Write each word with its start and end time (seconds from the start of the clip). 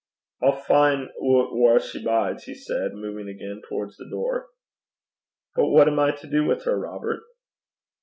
'I'll 0.41 0.53
fin' 0.59 1.09
oot 1.23 1.53
whaur 1.53 1.79
she 1.79 2.03
bides,' 2.03 2.45
he 2.45 2.55
said, 2.55 2.95
moving 2.95 3.29
again 3.29 3.61
towards 3.69 3.97
the 3.97 4.09
door. 4.09 4.47
'But 5.55 5.67
what 5.67 5.87
am 5.87 5.99
I 5.99 6.09
to 6.09 6.27
do 6.27 6.43
with 6.43 6.63
her, 6.63 6.79
Robert?' 6.79 7.21